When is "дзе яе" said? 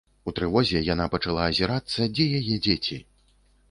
2.17-2.55